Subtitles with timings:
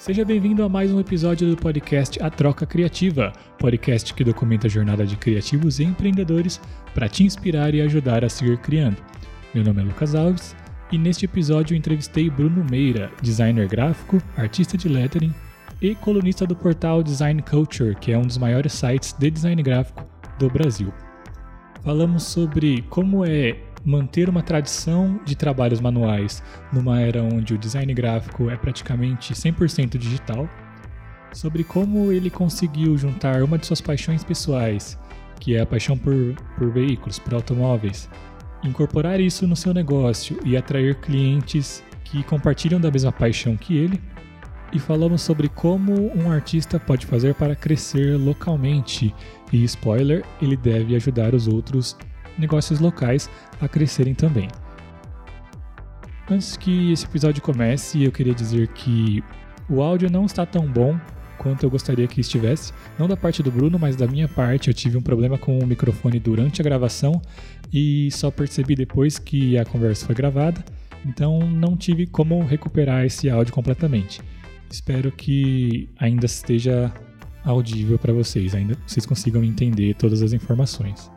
[0.00, 4.70] Seja bem-vindo a mais um episódio do podcast A Troca Criativa, podcast que documenta a
[4.70, 6.58] jornada de criativos e empreendedores
[6.94, 8.96] para te inspirar e ajudar a seguir criando.
[9.52, 10.56] Meu nome é Lucas Alves
[10.90, 15.34] e neste episódio entrevistei Bruno Meira, designer gráfico, artista de lettering
[15.82, 20.02] e colunista do portal Design Culture, que é um dos maiores sites de design gráfico
[20.38, 20.90] do Brasil.
[21.84, 23.54] Falamos sobre como é
[23.84, 26.42] manter uma tradição de trabalhos manuais
[26.72, 30.48] numa era onde o design gráfico é praticamente 100% digital,
[31.32, 34.98] sobre como ele conseguiu juntar uma de suas paixões pessoais,
[35.38, 38.10] que é a paixão por, por veículos, por automóveis,
[38.62, 44.00] incorporar isso no seu negócio e atrair clientes que compartilham da mesma paixão que ele.
[44.72, 49.12] E falamos sobre como um artista pode fazer para crescer localmente.
[49.52, 51.96] E spoiler, ele deve ajudar os outros
[52.40, 53.30] negócios locais
[53.60, 54.48] a crescerem também.
[56.28, 59.22] Antes que esse episódio comece, eu queria dizer que
[59.68, 60.98] o áudio não está tão bom
[61.38, 62.72] quanto eu gostaria que estivesse.
[62.98, 64.68] Não da parte do Bruno, mas da minha parte.
[64.68, 67.20] Eu tive um problema com o microfone durante a gravação
[67.72, 70.62] e só percebi depois que a conversa foi gravada.
[71.04, 74.20] Então não tive como recuperar esse áudio completamente.
[74.70, 76.92] Espero que ainda esteja
[77.44, 81.10] audível para vocês, ainda vocês consigam entender todas as informações.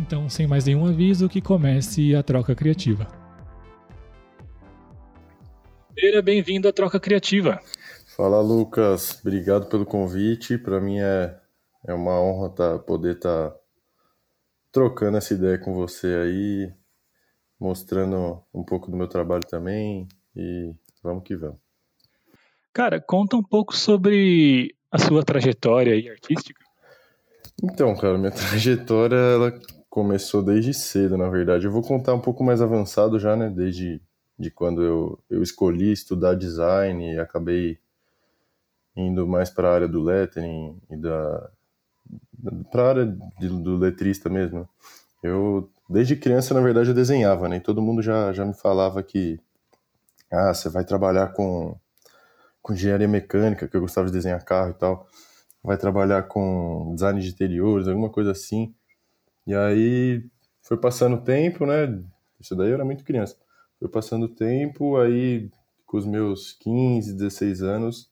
[0.00, 3.06] Então, sem mais nenhum aviso, que comece a troca criativa.
[5.98, 7.60] Seja bem-vindo à troca criativa.
[8.16, 9.20] Fala, Lucas.
[9.20, 10.56] Obrigado pelo convite.
[10.56, 11.38] Para mim é,
[11.86, 13.56] é uma honra tá, poder estar tá
[14.72, 16.72] trocando essa ideia com você aí,
[17.60, 21.58] mostrando um pouco do meu trabalho também e vamos que vamos.
[22.72, 26.64] Cara, conta um pouco sobre a sua trajetória aí artística.
[27.62, 29.52] Então, cara, minha trajetória ela
[29.90, 31.66] começou desde cedo, na verdade.
[31.66, 33.50] Eu vou contar um pouco mais avançado já, né?
[33.50, 34.00] Desde
[34.38, 37.78] de quando eu, eu escolhi estudar design e acabei
[38.96, 41.50] indo mais para a área do lettering e da
[42.72, 43.06] para a área
[43.38, 44.66] de, do letrista mesmo.
[45.22, 47.56] Eu desde criança, na verdade, eu desenhava, né?
[47.56, 49.38] E todo mundo já já me falava que
[50.32, 51.76] ah, você vai trabalhar com
[52.62, 55.06] com engenharia mecânica, que eu gostava de desenhar carro e tal.
[55.62, 58.74] Vai trabalhar com design de interiores, alguma coisa assim.
[59.46, 60.24] E aí
[60.62, 62.02] foi passando o tempo, né?
[62.38, 63.36] Isso daí eu era muito criança.
[63.78, 65.50] Foi passando o tempo, aí
[65.86, 68.10] com os meus 15, 16 anos,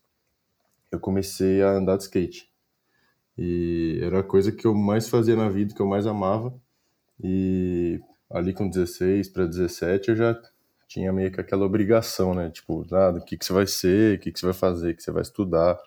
[0.90, 2.50] eu comecei a andar de skate.
[3.36, 6.52] E era a coisa que eu mais fazia na vida, que eu mais amava.
[7.22, 8.00] E
[8.30, 10.40] ali com 16 para 17 eu já
[10.88, 12.50] tinha meio que aquela obrigação, né?
[12.50, 14.96] Tipo, ah, o que, que você vai ser, o que, que você vai fazer, o
[14.96, 15.78] que você vai estudar.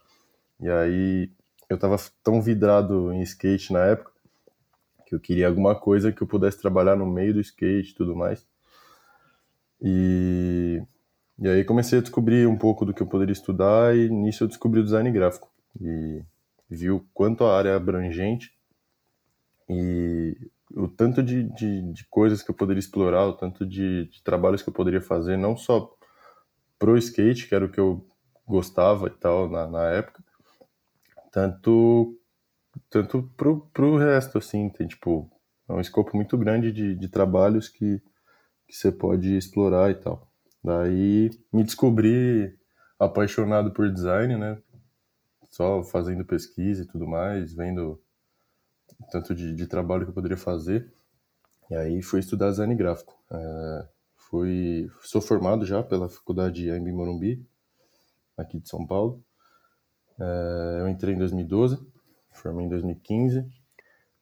[0.62, 1.32] E aí
[1.70, 4.11] eu tava tão vidrado em skate na época
[5.12, 8.16] que eu queria alguma coisa que eu pudesse trabalhar no meio do skate e tudo
[8.16, 8.48] mais.
[9.82, 10.82] E,
[11.38, 14.48] e aí comecei a descobrir um pouco do que eu poderia estudar e nisso eu
[14.48, 15.52] descobri o design gráfico.
[15.82, 16.24] E
[16.70, 18.54] vi o quanto a área é abrangente
[19.70, 20.38] e
[20.74, 24.62] o tanto de, de, de coisas que eu poderia explorar, o tanto de, de trabalhos
[24.62, 25.94] que eu poderia fazer, não só
[26.80, 28.08] pro skate, que era o que eu
[28.48, 30.24] gostava e tal na, na época,
[31.34, 32.18] tanto
[32.90, 35.30] tanto pro, pro resto, assim, tem, tipo,
[35.68, 38.02] é um escopo muito grande de, de trabalhos que,
[38.68, 40.28] que você pode explorar e tal.
[40.64, 42.58] Daí me descobri
[43.00, 44.62] apaixonado por design, né?
[45.50, 48.02] Só fazendo pesquisa e tudo mais, vendo
[49.12, 50.94] tanto de, de trabalho que eu poderia fazer.
[51.70, 53.18] E aí fui estudar design gráfico.
[53.32, 57.46] É, fui, sou formado já pela faculdade Embi Morumbi,
[58.38, 59.24] aqui de São Paulo.
[60.20, 61.91] É, eu entrei em 2012
[62.32, 63.46] formei em 2015.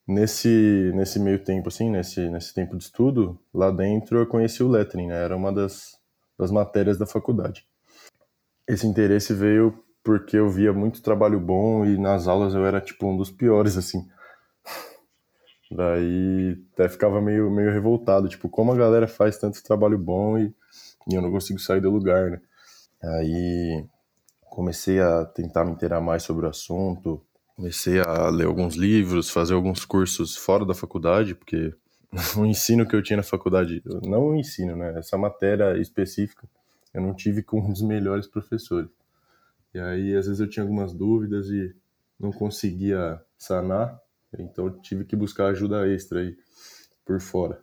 [0.08, 4.68] Nesse, nesse meio tempo, assim, nesse, nesse tempo de estudo, lá dentro eu conheci o
[4.68, 5.24] lettering, né?
[5.24, 6.00] Era uma das,
[6.38, 7.66] das matérias da faculdade.
[8.68, 13.06] Esse interesse veio porque eu via muito trabalho bom e nas aulas eu era, tipo,
[13.08, 14.08] um dos piores, assim.
[15.72, 20.54] Daí até ficava meio, meio revoltado, tipo, como a galera faz tanto trabalho bom e,
[21.08, 22.42] e eu não consigo sair do lugar, né?
[23.04, 23.86] Aí
[24.42, 27.24] comecei a tentar me inteirar mais sobre o assunto,
[27.60, 31.74] comecei a ler alguns livros, fazer alguns cursos fora da faculdade, porque
[32.38, 34.98] o ensino que eu tinha na faculdade, não o ensino, né?
[34.98, 36.48] Essa matéria específica,
[36.94, 38.90] eu não tive com um dos melhores professores.
[39.74, 41.76] E aí, às vezes, eu tinha algumas dúvidas e
[42.18, 44.00] não conseguia sanar,
[44.38, 46.38] então tive que buscar ajuda extra aí
[47.06, 47.62] por fora.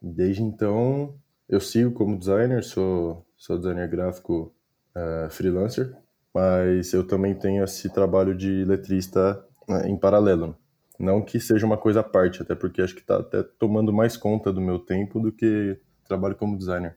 [0.00, 1.16] Desde então,
[1.48, 4.54] eu sigo como designer, sou, sou designer gráfico
[4.94, 5.96] uh, freelancer,
[6.34, 10.56] mas eu também tenho esse trabalho de letrista né, em paralelo.
[10.98, 14.16] Não que seja uma coisa à parte, até porque acho que está até tomando mais
[14.16, 16.96] conta do meu tempo do que trabalho como designer.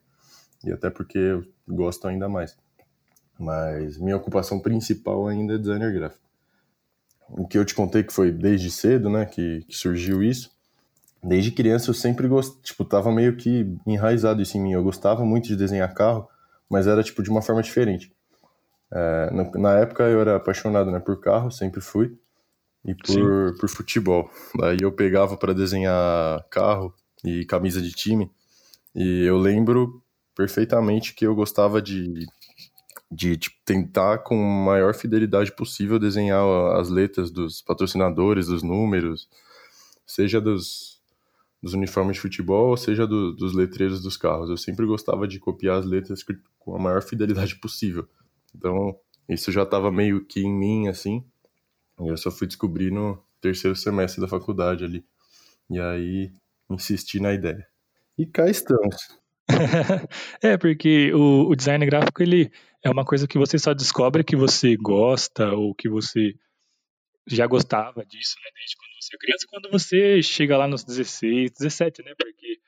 [0.66, 2.58] E até porque eu gosto ainda mais.
[3.40, 6.26] mas minha ocupação principal ainda é designer gráfico.
[7.30, 10.52] O que eu te contei que foi desde cedo, né, que, que surgiu isso.
[11.24, 14.74] Desde criança eu sempre gostei, tipo, tava meio que enraizado isso em mim.
[14.74, 16.28] Eu gostava muito de desenhar carro,
[16.70, 18.12] mas era tipo de uma forma diferente.
[18.94, 22.18] É, na época eu era apaixonado né, por carro, sempre fui,
[22.86, 24.30] e por, por futebol.
[24.58, 26.94] Daí eu pegava para desenhar carro
[27.24, 28.32] e camisa de time,
[28.96, 30.02] e eu lembro
[30.36, 32.26] perfeitamente que eu gostava de,
[33.12, 36.44] de tipo, tentar com a maior fidelidade possível desenhar
[36.76, 39.28] as letras dos patrocinadores, dos números,
[40.06, 41.02] seja dos,
[41.62, 44.50] dos uniformes de futebol, seja do, dos letreiros dos carros.
[44.50, 46.24] Eu sempre gostava de copiar as letras
[46.60, 48.08] com a maior fidelidade possível.
[48.58, 49.00] Então,
[49.30, 51.24] isso já estava meio que em mim, assim.
[52.02, 55.06] E eu só fui descobrir no terceiro semestre da faculdade ali.
[55.70, 56.32] E aí,
[56.70, 57.68] insisti na ideia.
[58.18, 58.96] E cá estamos.
[60.42, 62.52] é, porque o, o, design gráfico, ele
[62.84, 66.34] é uma coisa que você só descobre que você gosta ou que você
[67.26, 71.52] já gostava disso, né, desde quando você é criança, quando você chega lá nos 16,
[71.52, 72.60] 17, né, porque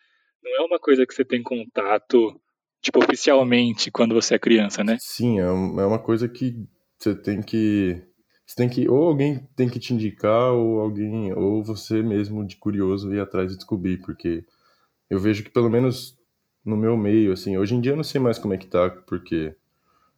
[0.44, 2.40] não é uma coisa que você tem contato
[2.81, 4.98] tipo, oficialmente quando você é criança, né?
[5.00, 6.56] Sim, é, é uma coisa que
[6.98, 8.02] você tem que.
[8.46, 8.90] Você tem que.
[8.90, 11.34] Ou alguém tem que te indicar, ou alguém.
[11.34, 14.44] Ou você mesmo de curioso ir atrás e descobrir, porque
[15.10, 16.18] eu vejo que pelo menos
[16.64, 18.90] no meu meio, assim, hoje em dia eu não sei mais como é que tá,
[18.90, 19.56] porque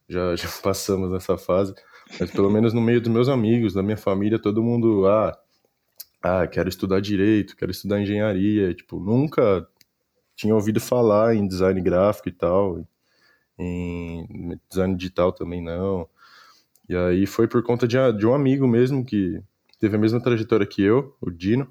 [0.07, 1.73] já, já passamos nessa fase,
[2.19, 5.37] mas pelo menos no meio dos meus amigos, da minha família, todo mundo, ah,
[6.21, 9.67] ah, quero estudar direito, quero estudar engenharia, tipo, nunca
[10.35, 12.85] tinha ouvido falar em design gráfico e tal,
[13.57, 16.07] em design digital também não.
[16.89, 19.41] E aí foi por conta de, de um amigo mesmo que
[19.79, 21.67] teve a mesma trajetória que eu, o Dino,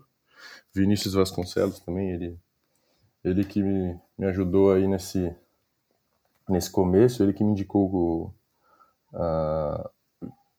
[0.74, 2.38] Vinícius Vasconcelos também, ele,
[3.24, 5.34] ele que me, me ajudou aí nesse,
[6.48, 8.34] nesse começo, ele que me indicou o,
[9.12, 9.90] a,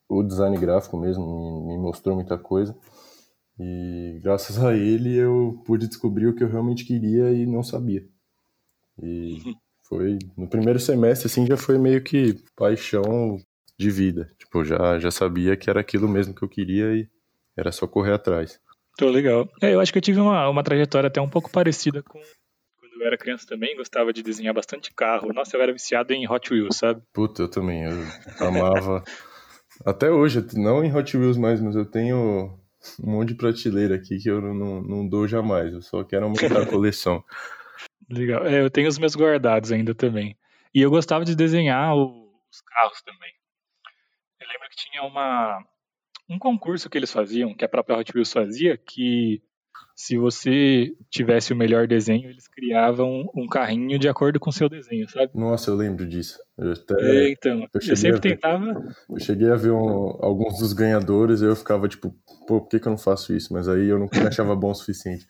[0.08, 2.76] o design gráfico mesmo, me, me mostrou muita coisa.
[3.60, 8.04] E graças a ele eu pude descobrir o que eu realmente queria e não sabia.
[9.02, 9.38] E
[9.88, 13.38] foi no primeiro semestre assim já foi meio que paixão
[13.78, 14.30] de vida.
[14.38, 17.10] Tipo, já já sabia que era aquilo mesmo que eu queria e
[17.58, 18.60] era só correr atrás.
[18.98, 19.50] Tô legal.
[19.62, 22.20] É, eu acho que eu tive uma, uma trajetória até um pouco parecida com
[22.80, 25.34] quando eu era criança também, gostava de desenhar bastante carro.
[25.34, 27.02] Nossa, eu era viciado em Hot Wheels, sabe?
[27.14, 27.98] Puta, eu também, eu
[28.40, 29.04] amava
[29.86, 32.60] até hoje, não em Hot Wheels mais, mas eu tenho
[33.04, 35.74] um monte de prateleira aqui que eu não, não dou jamais.
[35.74, 37.24] Eu só quero aumentar a coleção.
[38.10, 38.46] Legal.
[38.46, 40.38] É, eu tenho os meus guardados ainda também.
[40.74, 43.32] E eu gostava de desenhar os carros também.
[44.40, 45.64] Eu lembro que tinha uma,
[46.30, 49.42] um concurso que eles faziam, que a própria Hot Wheels fazia, que
[49.96, 54.68] se você tivesse o melhor desenho, eles criavam um carrinho de acordo com o seu
[54.68, 55.32] desenho, sabe?
[55.36, 56.40] Nossa, eu lembro disso.
[56.58, 58.74] Eu, até, é, então, eu, eu sempre ver, tentava.
[59.10, 62.16] Eu cheguei a ver um, alguns dos ganhadores e eu ficava tipo,
[62.48, 63.54] pô, por que, que, eu não faço isso?
[63.54, 65.28] Mas aí eu não me achava bom o suficiente.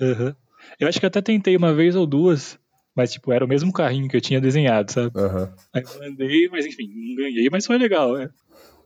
[0.00, 0.34] Uhum.
[0.78, 2.58] Eu acho que até tentei uma vez ou duas,
[2.94, 5.12] mas tipo, era o mesmo carrinho que eu tinha desenhado, sabe?
[5.16, 5.48] Uhum.
[5.72, 8.28] Aí eu andei, mas enfim, não ganhei, mas foi legal, né?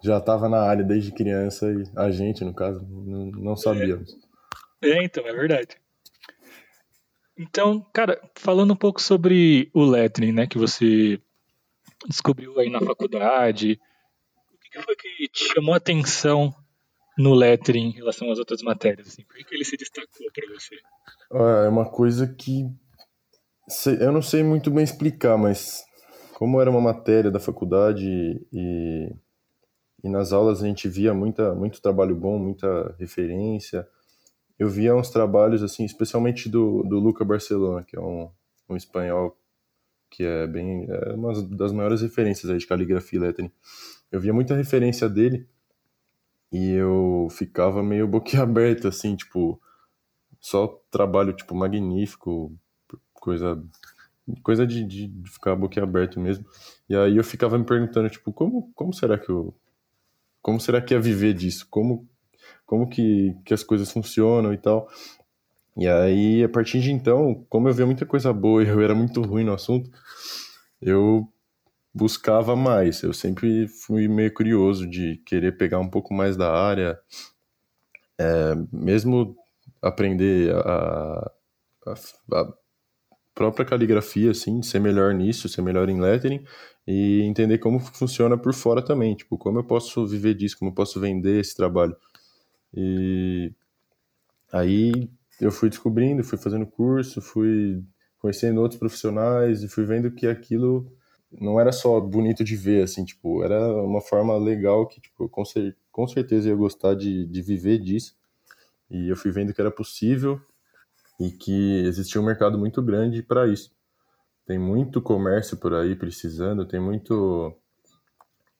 [0.05, 4.13] Já tava na área desde criança e a gente, no caso, não, não sabíamos.
[4.13, 4.32] É.
[4.83, 5.77] é, então, é verdade.
[7.39, 11.21] Então, cara, falando um pouco sobre o lettering, né, que você
[12.07, 13.81] descobriu aí na faculdade,
[14.53, 16.55] o que foi que te chamou a atenção
[17.17, 19.09] no lettering em relação às outras matérias?
[19.09, 19.25] Assim?
[19.25, 20.77] Por que ele se destacou para você?
[21.65, 22.67] é uma coisa que
[24.01, 25.85] eu não sei muito bem explicar, mas
[26.35, 28.07] como era uma matéria da faculdade
[28.53, 29.15] e,
[30.03, 33.87] e nas aulas a gente via muita, muito trabalho bom, muita referência,
[34.63, 38.31] eu via uns trabalhos assim, especialmente do, do Luca Barcelona, que é um,
[38.69, 39.37] um espanhol
[40.09, 43.51] que é bem é uma das maiores referências aí de caligrafia e lettering.
[44.11, 45.49] Eu via muita referência dele
[46.53, 49.61] e eu ficava meio boquiaberto, assim, tipo,
[50.39, 52.55] só trabalho, tipo, magnífico,
[53.13, 53.61] coisa
[54.45, 56.47] coisa de, de, ficar boquiaberto mesmo.
[56.89, 59.53] E aí eu ficava me perguntando, tipo, como, como será que eu...
[60.41, 61.67] Como será que é viver disso?
[61.69, 62.09] Como,
[62.73, 64.89] como que, que as coisas funcionam e tal?
[65.77, 68.95] E aí, a partir de então, como eu via muita coisa boa e eu era
[68.95, 69.91] muito ruim no assunto,
[70.81, 71.29] eu
[71.93, 73.03] buscava mais.
[73.03, 76.99] Eu sempre fui meio curioso de querer pegar um pouco mais da área,
[78.19, 79.37] é, mesmo
[79.83, 81.31] aprender a,
[81.89, 81.95] a,
[82.33, 82.53] a,
[83.35, 86.43] própria caligrafia, assim, ser melhor nisso, ser melhor em lettering
[86.87, 90.75] e entender como funciona por fora também, tipo, como eu posso viver disso, como eu
[90.75, 91.95] posso vender esse trabalho.
[92.75, 93.53] E
[94.53, 95.11] aí
[95.41, 97.83] eu fui descobrindo, fui fazendo curso, fui
[98.19, 100.91] conhecendo outros profissionais e fui vendo que aquilo
[101.33, 105.45] não era só bonito de ver, assim, tipo, era uma forma legal que, tipo, com,
[105.45, 108.15] cer com certeza ia gostar de, de viver disso.
[108.91, 110.41] E eu fui vendo que era possível
[111.19, 113.73] e que existia um mercado muito grande para isso.
[114.47, 117.57] Tem muito comércio por aí precisando, tem muito.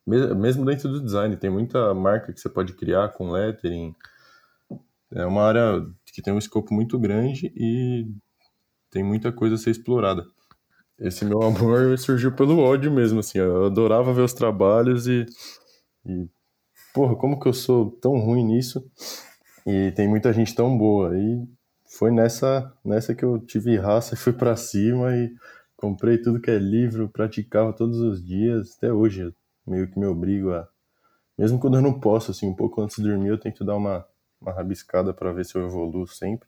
[0.05, 3.95] Mesmo dentro do design, tem muita marca que você pode criar com lettering.
[5.11, 8.05] É uma área que tem um escopo muito grande e
[8.91, 10.25] tem muita coisa a ser explorada.
[10.99, 13.39] Esse meu amor surgiu pelo ódio mesmo, assim.
[13.39, 15.25] Eu adorava ver os trabalhos e,
[16.05, 16.27] e.
[16.93, 18.85] Porra, como que eu sou tão ruim nisso?
[19.65, 21.17] E tem muita gente tão boa.
[21.17, 21.47] E
[21.97, 25.33] foi nessa, nessa que eu tive raça e fui para cima e
[25.77, 28.75] comprei tudo que é livro, praticava todos os dias.
[28.77, 29.33] Até hoje,
[29.65, 30.67] meio que me obrigo a.
[31.37, 34.05] Mesmo quando eu não posso, assim, um pouco antes de dormir, eu tento dar uma,
[34.39, 36.47] uma rabiscada para ver se eu evoluo sempre.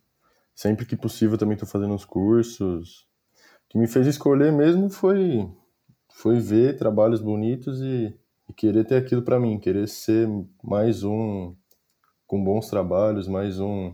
[0.53, 3.07] Sempre que possível, também estou fazendo uns cursos,
[3.67, 5.49] que me fez escolher mesmo foi
[6.13, 8.17] foi ver trabalhos bonitos e,
[8.47, 10.29] e querer ter aquilo para mim, querer ser
[10.63, 11.53] mais um
[12.25, 13.93] com bons trabalhos, mais um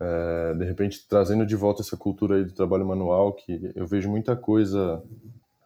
[0.00, 4.08] é, de repente trazendo de volta essa cultura aí do trabalho manual, que eu vejo
[4.08, 5.02] muita coisa,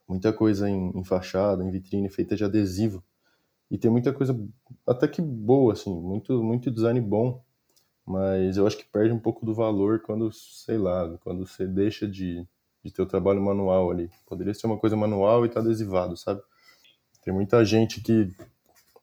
[0.09, 3.03] muita coisa em, em fachada, em vitrine feita de adesivo
[3.71, 4.39] e tem muita coisa
[4.87, 7.43] até que boa assim, muito muito design bom,
[8.07, 12.07] mas eu acho que perde um pouco do valor quando, sei lá, quando você deixa
[12.07, 12.47] de
[12.87, 14.09] de ter o trabalho manual ali.
[14.25, 16.41] Poderia ser uma coisa manual e tá adesivado, sabe?
[17.23, 18.33] Tem muita gente que,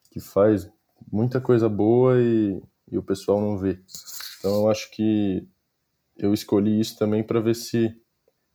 [0.10, 0.70] que faz
[1.12, 3.80] muita coisa boa e, e o pessoal não vê.
[4.40, 5.46] Então eu acho que
[6.18, 7.94] eu escolhi isso também para ver se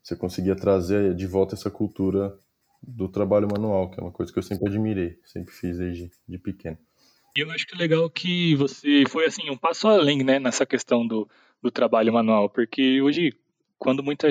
[0.09, 2.35] você conseguia trazer de volta essa cultura
[2.83, 6.39] do trabalho manual, que é uma coisa que eu sempre admirei, sempre fiz desde de
[6.39, 6.79] pequeno.
[7.37, 10.65] E eu acho que é legal que você foi assim um passo além, né, nessa
[10.65, 11.29] questão do,
[11.63, 13.35] do trabalho manual, porque hoje
[13.79, 14.29] quando muita,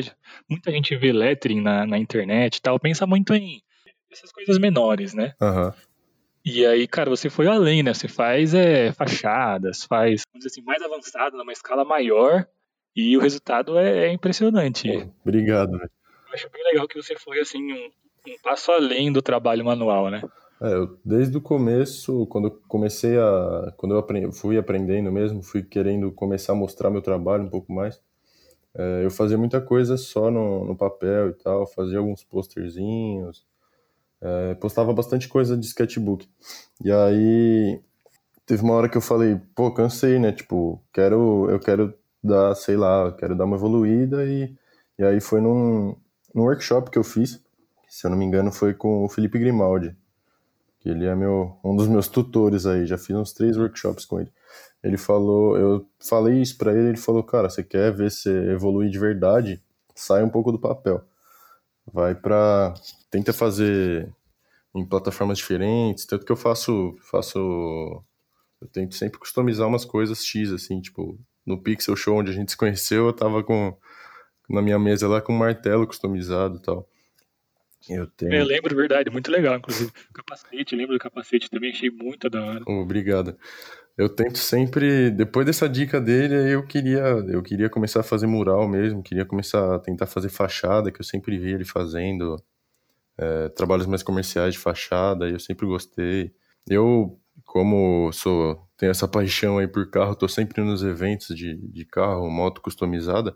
[0.50, 3.62] muita gente vê lettering na, na internet e tal, pensa muito em
[4.12, 5.34] essas coisas menores, né?
[5.40, 5.72] Uhum.
[6.44, 7.94] E aí, cara, você foi além, né?
[7.94, 12.48] Você faz é, fachadas, faz, vamos dizer assim, mais avançado, numa escala maior,
[12.98, 15.08] e o resultado é, é impressionante.
[15.24, 15.76] Obrigado.
[15.76, 17.92] Eu acho bem legal que você foi, assim, um,
[18.28, 20.24] um passo além do trabalho manual, né?
[20.60, 23.72] É, eu, desde o começo, quando eu comecei a.
[23.78, 27.72] Quando eu aprendi, fui aprendendo mesmo, fui querendo começar a mostrar meu trabalho um pouco
[27.72, 28.02] mais.
[28.74, 33.46] É, eu fazia muita coisa só no, no papel e tal, fazia alguns posterzinhos,
[34.20, 36.28] é, postava bastante coisa de sketchbook.
[36.84, 37.80] E aí
[38.44, 40.32] teve uma hora que eu falei, pô, cansei, né?
[40.32, 41.94] Tipo, quero, eu quero
[42.28, 44.56] dar, sei lá, quero dar uma evoluída e,
[45.00, 45.96] e aí foi num,
[46.34, 47.42] num workshop que eu fiz,
[47.88, 49.96] se eu não me engano foi com o Felipe Grimaldi,
[50.80, 54.20] que ele é meu, um dos meus tutores aí, já fiz uns três workshops com
[54.20, 54.32] ele.
[54.84, 58.90] Ele falou, eu falei isso para ele, ele falou, cara, você quer ver se evoluir
[58.90, 59.62] de verdade?
[59.96, 61.04] Sai um pouco do papel.
[61.92, 62.74] Vai para
[63.10, 64.14] tenta fazer
[64.76, 68.04] em plataformas diferentes, tanto que eu faço faço
[68.62, 72.52] eu tento sempre customizar umas coisas X assim, tipo, no Pixel Show onde a gente
[72.52, 73.76] se conheceu, eu tava com
[74.50, 76.88] na minha mesa lá com um martelo customizado e tal.
[77.90, 78.34] Eu tenho.
[78.34, 79.92] Eu lembro, verdade, muito legal, inclusive.
[80.14, 82.64] Capacete, lembro do capacete também, achei muito da hora.
[82.68, 83.38] Obrigado.
[83.98, 88.68] Eu tento sempre, depois dessa dica dele, eu queria, eu queria começar a fazer mural
[88.68, 92.36] mesmo, queria começar a tentar fazer fachada, que eu sempre vi ele fazendo,
[93.18, 96.32] é, trabalhos mais comerciais de fachada, eu sempre gostei.
[96.70, 97.20] Eu,
[97.58, 102.30] como sou, tenho essa paixão aí por carro, tô sempre nos eventos de, de carro,
[102.30, 103.36] moto customizada,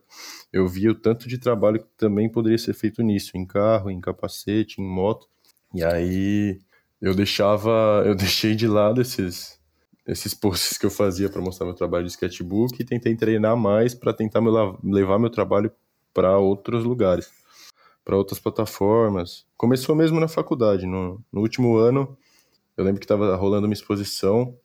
[0.53, 3.99] eu vi o tanto de trabalho que também poderia ser feito nisso, em carro, em
[3.99, 5.27] capacete, em moto,
[5.73, 6.59] e aí
[7.01, 9.59] eu deixava, eu deixei de lado esses
[10.05, 13.93] esses posts que eu fazia para mostrar meu trabalho de sketchbook e tentei treinar mais
[13.95, 14.41] para tentar
[14.83, 15.71] levar meu trabalho
[16.13, 17.31] para outros lugares,
[18.03, 19.45] para outras plataformas.
[19.55, 22.17] Começou mesmo na faculdade, no, no último ano,
[22.77, 24.55] eu lembro que estava rolando uma exposição,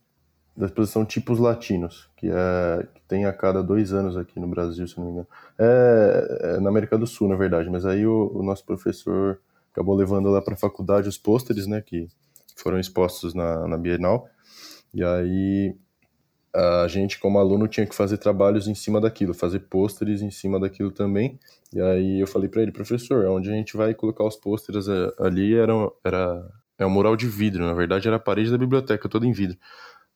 [0.56, 4.86] da exposição Tipos Latinos, que, é, que tem a cada dois anos aqui no Brasil,
[4.88, 5.28] se não me engano.
[5.58, 9.38] É, é na América do Sul, na verdade, mas aí o, o nosso professor
[9.70, 12.08] acabou levando lá para a faculdade os pôsteres, né, que
[12.56, 14.28] foram expostos na, na Bienal,
[14.94, 15.76] e aí
[16.56, 20.58] a gente, como aluno, tinha que fazer trabalhos em cima daquilo, fazer pôsteres em cima
[20.58, 21.38] daquilo também.
[21.70, 25.12] E aí eu falei para ele, professor, onde a gente vai colocar os pôsteres é,
[25.18, 25.72] ali era,
[26.02, 29.33] era é um mural de vidro, na verdade era a parede da biblioteca toda em
[29.33, 29.56] vidro.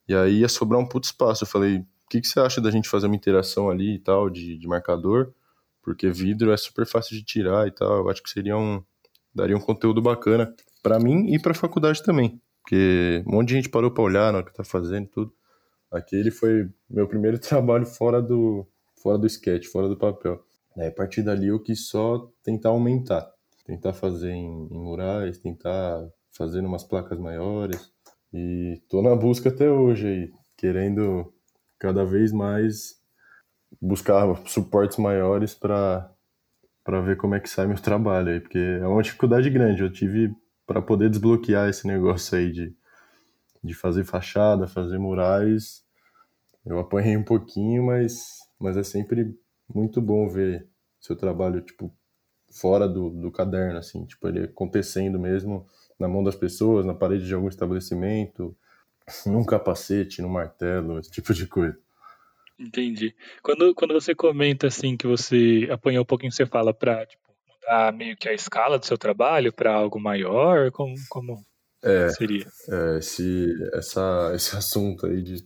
[0.07, 1.43] E aí ia sobrar um puto espaço.
[1.43, 4.29] Eu falei, o que, que você acha da gente fazer uma interação ali e tal,
[4.29, 5.33] de, de marcador?
[5.81, 7.99] Porque vidro é super fácil de tirar e tal.
[7.99, 8.83] Eu acho que seria um.
[9.33, 10.53] daria um conteúdo bacana
[10.83, 12.41] para mim e para a faculdade também.
[12.61, 15.33] Porque um monte de gente parou para olhar no que tá fazendo tudo.
[15.91, 18.67] Aquele foi meu primeiro trabalho fora do,
[19.01, 20.43] fora do sketch, fora do papel.
[20.77, 23.29] A partir dali eu quis só tentar aumentar.
[23.65, 27.91] tentar fazer em, em murais, tentar fazer umas placas maiores.
[28.33, 31.33] E tô na busca até hoje aí, querendo
[31.77, 32.99] cada vez mais
[33.81, 36.09] buscar suportes maiores para
[36.83, 39.83] para ver como é que sai meu trabalho aí, porque é uma dificuldade grande.
[39.83, 40.35] Eu tive
[40.65, 42.75] para poder desbloquear esse negócio aí de,
[43.63, 45.83] de fazer fachada, fazer murais.
[46.65, 49.37] Eu apanhei um pouquinho, mas, mas é sempre
[49.73, 50.67] muito bom ver
[50.99, 51.93] seu trabalho, tipo,
[52.51, 55.67] fora do, do caderno, assim, tipo, ele acontecendo mesmo
[56.01, 58.55] na mão das pessoas, na parede de algum estabelecimento,
[59.25, 61.77] num capacete, num martelo, esse tipo de coisa.
[62.59, 63.15] Entendi.
[63.41, 67.93] Quando, quando você comenta assim que você apanhou um pouquinho, você fala para tipo, mudar
[67.93, 70.71] meio que a escala do seu trabalho para algo maior?
[70.71, 71.43] Como, como
[71.83, 72.45] é, seria?
[72.69, 75.45] É, esse, essa, esse assunto aí de,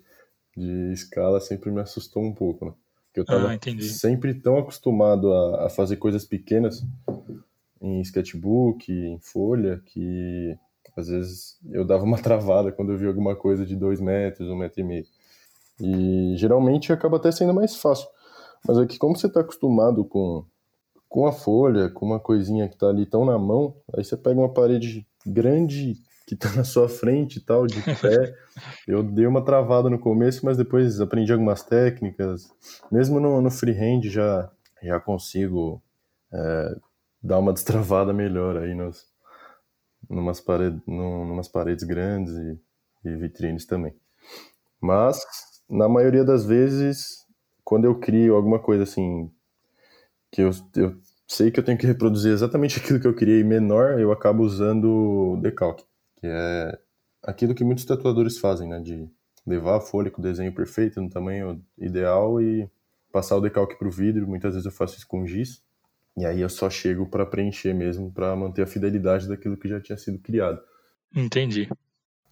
[0.56, 2.74] de escala sempre me assustou um pouco, né?
[3.08, 6.84] Porque eu estava ah, sempre tão acostumado a, a fazer coisas pequenas
[7.86, 10.58] em sketchbook, em folha, que
[10.98, 14.56] às vezes eu dava uma travada quando eu via alguma coisa de dois metros, um
[14.56, 15.06] metro e meio.
[15.80, 18.08] E geralmente acaba até sendo mais fácil.
[18.68, 20.44] Mas aqui, como você está acostumado com,
[21.08, 24.40] com a folha, com uma coisinha que está ali tão na mão, aí você pega
[24.40, 28.34] uma parede grande que está na sua frente e tal, de pé.
[28.88, 32.50] Eu dei uma travada no começo, mas depois aprendi algumas técnicas.
[32.92, 34.50] Mesmo no, no freehand já,
[34.82, 35.84] já consigo
[36.34, 36.76] é,
[37.26, 39.06] dar uma destravada melhor aí nos,
[40.10, 42.60] numas, pared, numas paredes grandes e,
[43.06, 43.94] e vitrines também.
[44.80, 45.20] Mas
[45.70, 47.26] na maioria das vezes,
[47.64, 49.32] quando eu crio alguma coisa assim,
[50.32, 50.96] que eu, eu
[51.28, 55.38] sei que eu tenho que reproduzir exatamente aquilo que eu criei menor, eu acabo usando
[55.42, 55.84] decalque,
[56.18, 56.78] que é
[57.24, 58.80] aquilo que muitos tatuadores fazem, né?
[58.80, 59.10] De
[59.46, 62.70] levar a folha com o desenho perfeito, no tamanho ideal e
[63.12, 64.28] passar o decalque para o vidro.
[64.28, 65.64] Muitas vezes eu faço isso com giz.
[66.18, 69.82] E aí eu só chego para preencher mesmo, para manter a fidelidade daquilo que já
[69.82, 70.62] tinha sido criado.
[71.14, 71.66] Entendi.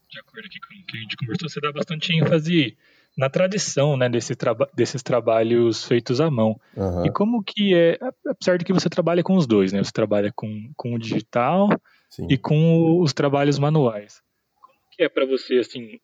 [0.09, 2.77] De acordo com o que a gente conversou, você dá bastante ênfase
[3.17, 6.59] na tradição né, desse traba desses trabalhos feitos à mão.
[6.75, 7.05] Uhum.
[7.05, 9.83] E como que é, apesar de que você trabalha com os dois, né?
[9.83, 11.69] Você trabalha com, com o digital
[12.09, 12.27] Sim.
[12.29, 14.21] e com os trabalhos manuais.
[14.61, 15.99] Como que é para você, assim,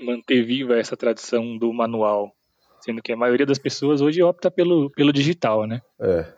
[0.00, 2.32] manter viva essa tradição do manual?
[2.80, 5.80] Sendo que a maioria das pessoas hoje opta pelo, pelo digital, né?
[6.00, 6.32] É.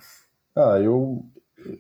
[0.56, 1.24] Ah, eu,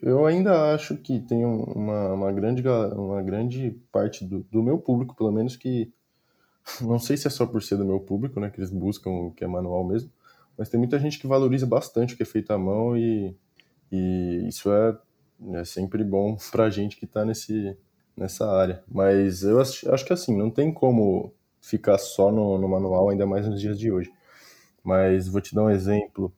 [0.02, 5.14] eu ainda acho que tem uma, uma, grande, uma grande parte do, do meu público,
[5.14, 5.92] pelo menos, que
[6.82, 9.32] não sei se é só por ser do meu público, né, que eles buscam o
[9.32, 10.10] que é manual mesmo,
[10.58, 13.36] mas tem muita gente que valoriza bastante o que é feito à mão e,
[13.92, 14.98] e isso é,
[15.54, 17.76] é sempre bom pra gente que tá nesse,
[18.16, 18.82] nessa área.
[18.88, 23.48] Mas eu acho, que assim, não tem como ficar só no, no manual, ainda mais
[23.48, 24.12] nos dias de hoje.
[24.82, 26.32] Mas vou te dar um exemplo.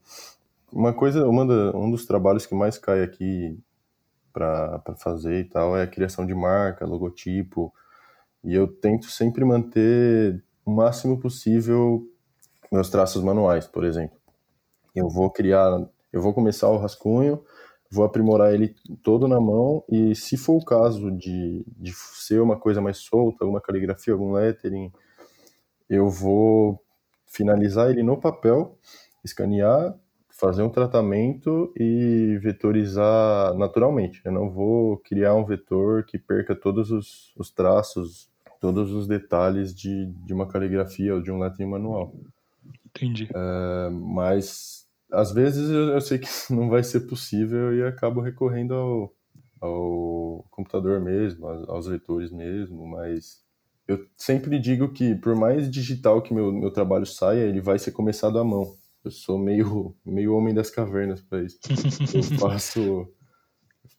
[0.77, 3.59] Uma coisa, uma da, um dos trabalhos que mais cai aqui
[4.31, 7.73] para fazer e tal é a criação de marca, logotipo,
[8.43, 12.07] e eu tento sempre manter o máximo possível
[12.71, 14.19] meus traços manuais, por exemplo.
[14.93, 17.43] Eu vou criar, eu vou começar o rascunho,
[17.89, 22.55] vou aprimorar ele todo na mão e se for o caso de, de ser uma
[22.55, 24.91] coisa mais solta, alguma caligrafia, algum lettering,
[25.89, 26.79] eu vou
[27.25, 28.77] finalizar ele no papel,
[29.25, 29.97] escanear,
[30.37, 34.21] fazer um tratamento e vetorizar naturalmente.
[34.23, 39.73] Eu não vou criar um vetor que perca todos os, os traços todos os detalhes
[39.73, 42.13] de, de uma caligrafia ou de um lettering manual.
[42.85, 43.29] Entendi.
[43.33, 48.73] É, mas às vezes eu, eu, sei que não vai ser possível e acabo recorrendo
[48.73, 49.13] ao,
[49.61, 53.43] ao computador mesmo, aos, leitores mesmo, mas
[53.87, 57.91] eu sempre digo que por mais digital que meu, meu trabalho saia, ele vai ser
[57.91, 58.75] começado à mão.
[59.07, 61.57] Eu sou meio, meio homem das cavernas para isso.
[62.13, 63.07] Eu faço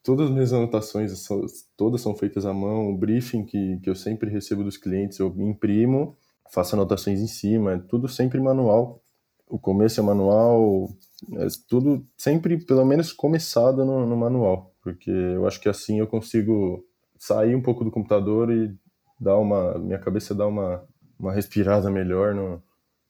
[0.03, 1.47] todas as minhas anotações são,
[1.79, 2.91] todas são feitas à mão.
[2.91, 6.15] O briefing que, que eu sempre recebo dos clientes, eu imprimo,
[6.51, 9.03] faço anotações em cima, é tudo sempre manual.
[9.49, 10.91] O começo é manual,
[11.37, 16.07] é tudo sempre, pelo menos, começado no, no manual, porque eu acho que assim eu
[16.07, 16.85] consigo
[17.19, 18.77] sair um pouco do computador e
[19.19, 19.79] dar uma.
[19.79, 20.87] Minha cabeça dá uma,
[21.19, 22.63] uma respirada melhor no,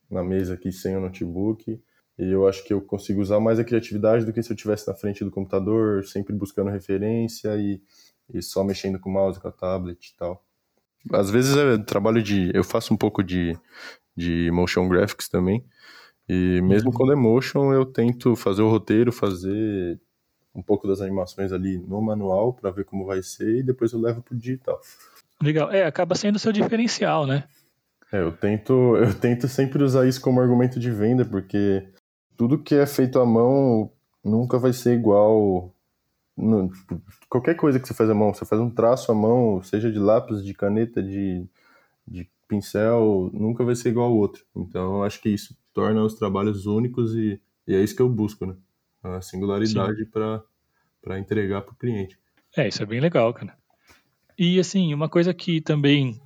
[0.09, 1.83] na mesa aqui sem o notebook
[2.19, 4.89] e eu acho que eu consigo usar mais a criatividade do que se eu estivesse
[4.89, 7.81] na frente do computador, sempre buscando referência e,
[8.35, 10.45] e só mexendo com o mouse, com a tablet e tal.
[11.13, 12.51] Às vezes é trabalho de.
[12.53, 13.57] Eu faço um pouco de,
[14.17, 15.65] de motion graphics também.
[16.29, 16.95] E mesmo uhum.
[16.97, 19.99] quando é motion, eu tento fazer o roteiro, fazer
[20.55, 24.01] um pouco das animações ali no manual para ver como vai ser e depois eu
[24.01, 24.81] levo pro digital.
[25.41, 25.71] Legal.
[25.71, 27.45] É, acaba sendo o seu diferencial, né?
[28.13, 31.87] É, eu tento, eu tento sempre usar isso como argumento de venda, porque
[32.39, 33.93] tudo que é feito à mão
[34.25, 35.75] nunca vai ser igual
[36.37, 39.61] no, tipo, qualquer coisa que você faz à mão, você faz um traço à mão,
[39.61, 41.45] seja de lápis, de caneta, de,
[42.07, 44.47] de pincel, nunca vai ser igual ao outro.
[44.55, 48.09] Então, eu acho que isso torna os trabalhos únicos e, e é isso que eu
[48.09, 48.55] busco, né?
[49.03, 52.17] A singularidade para entregar para o cliente.
[52.57, 53.57] É, isso é bem legal, cara.
[54.39, 56.21] E assim, uma coisa que também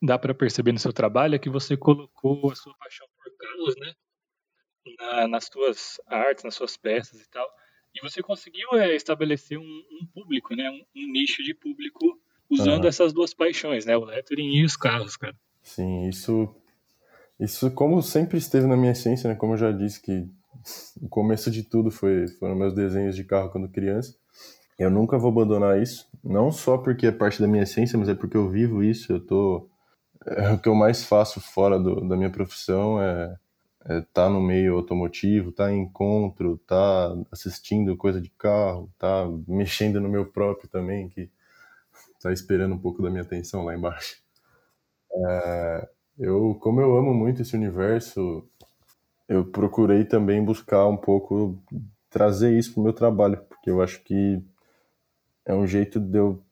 [0.00, 3.74] dá para perceber no seu trabalho é que você colocou a sua paixão por carros,
[3.80, 3.92] né?
[4.98, 7.46] Na, nas suas artes, nas suas peças e tal.
[7.94, 10.70] E você conseguiu é, estabelecer um, um, público, né?
[10.70, 12.88] Um, um, nicho de público usando ah.
[12.88, 13.96] essas duas paixões, né?
[13.96, 15.34] O lettering e os carros, cara.
[15.62, 16.54] Sim, isso,
[17.38, 19.34] isso como sempre esteve na minha essência, né?
[19.34, 20.26] Como eu já disse que
[21.00, 24.14] o começo de tudo foi foram meus desenhos de carro quando criança.
[24.78, 28.14] Eu nunca vou abandonar isso, não só porque é parte da minha essência, mas é
[28.14, 29.12] porque eu vivo isso.
[29.12, 29.68] Eu tô
[30.26, 33.34] é, o que eu mais faço fora do, da minha profissão é
[33.84, 40.00] é, tá no meio automotivo, tá em encontro, tá assistindo coisa de carro, tá mexendo
[40.00, 41.30] no meu próprio também, que
[42.20, 44.20] tá esperando um pouco da minha atenção lá embaixo.
[45.12, 45.88] É,
[46.18, 48.46] eu, como eu amo muito esse universo,
[49.28, 51.58] eu procurei também buscar um pouco
[52.10, 54.42] trazer isso pro meu trabalho, porque eu acho que
[55.44, 56.42] é um jeito de eu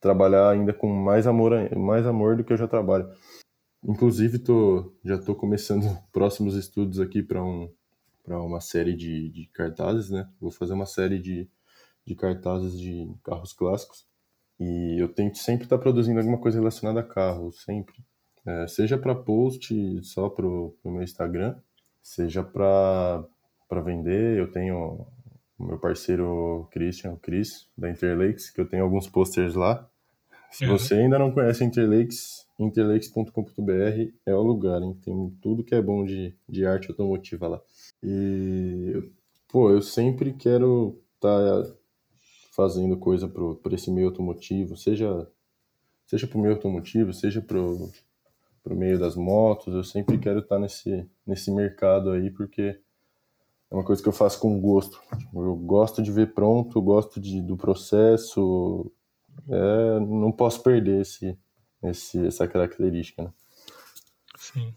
[0.00, 3.08] trabalhar ainda com mais amor, mais amor do que eu já trabalho.
[3.84, 7.68] Inclusive, tô, já estou começando próximos estudos aqui para um,
[8.26, 10.28] uma série de, de cartazes, né?
[10.40, 11.48] Vou fazer uma série de,
[12.04, 14.06] de cartazes de carros clássicos.
[14.60, 17.96] E eu tento sempre estar tá produzindo alguma coisa relacionada a carro, sempre.
[18.46, 21.56] É, seja para post só para o meu Instagram,
[22.00, 23.26] seja para
[23.84, 24.38] vender.
[24.38, 25.06] Eu tenho
[25.58, 29.88] o meu parceiro Christian, o Chris, da Interlakes, que eu tenho alguns posters lá.
[30.52, 34.96] Se você ainda não conhece Interlakes, interlakes.com.br é o lugar, hein?
[35.02, 37.60] Tem tudo que é bom de, de arte automotiva lá.
[38.02, 39.10] E,
[39.48, 41.74] pô, eu sempre quero estar tá
[42.54, 45.26] fazendo coisa para esse meio automotivo, seja
[46.06, 47.90] seja pro meio automotivo, seja pro,
[48.62, 52.78] pro meio das motos, eu sempre quero estar tá nesse, nesse mercado aí, porque
[53.70, 55.00] é uma coisa que eu faço com gosto.
[55.34, 58.92] Eu gosto de ver pronto, gosto de, do processo,
[59.48, 61.36] é, não posso perder esse,
[61.82, 63.22] esse, essa característica.
[63.22, 63.32] Né?
[64.36, 64.74] Sim.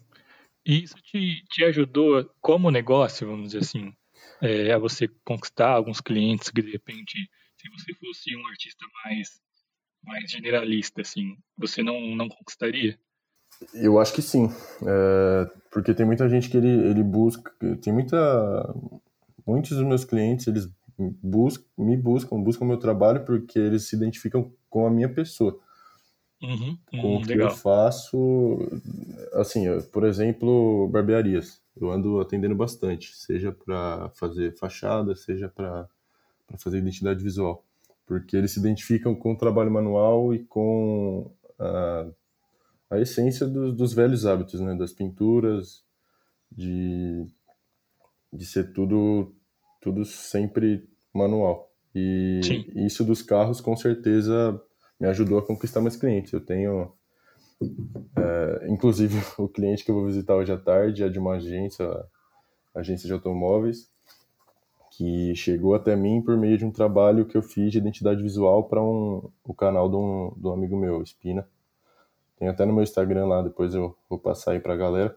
[0.65, 3.93] E isso te, te ajudou como negócio, vamos dizer assim,
[4.41, 7.17] é, a você conquistar alguns clientes que de repente,
[7.57, 9.41] se você fosse um artista mais,
[10.03, 12.97] mais generalista, assim, você não, não conquistaria?
[13.73, 14.49] Eu acho que sim,
[14.85, 18.17] é, porque tem muita gente que ele, ele busca, tem muita,
[19.45, 24.51] muitos dos meus clientes eles buscam, me buscam, buscam meu trabalho porque eles se identificam
[24.69, 25.59] com a minha pessoa.
[26.41, 27.49] Uhum, com o que legal.
[27.49, 28.59] eu faço,
[29.33, 31.61] assim, por exemplo, barbearias.
[31.79, 35.87] Eu ando atendendo bastante, seja para fazer fachada, seja para
[36.57, 37.65] fazer identidade visual,
[38.05, 41.29] porque eles se identificam com o trabalho manual e com
[41.59, 42.07] a,
[42.91, 45.83] a essência dos, dos velhos hábitos, né, das pinturas,
[46.49, 47.25] de,
[48.31, 49.33] de ser tudo
[49.85, 51.71] tudo sempre manual.
[51.93, 52.65] E Sim.
[52.75, 54.59] isso dos carros, com certeza,
[54.99, 56.33] me ajudou a conquistar mais clientes.
[56.33, 56.91] Eu tenho,
[58.17, 61.87] é, inclusive, o cliente que eu vou visitar hoje à tarde é de uma agência,
[62.73, 63.87] agência de automóveis,
[64.89, 68.63] que chegou até mim por meio de um trabalho que eu fiz de identidade visual
[68.63, 71.47] para um, o canal de um, de um amigo meu, Espina.
[72.39, 75.15] Tem até no meu Instagram lá, depois eu vou passar aí para a galera.